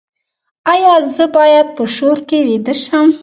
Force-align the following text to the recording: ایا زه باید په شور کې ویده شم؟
ایا 0.73 0.93
زه 1.15 1.25
باید 1.35 1.67
په 1.75 1.83
شور 1.95 2.17
کې 2.27 2.37
ویده 2.47 2.73
شم؟ 2.83 3.07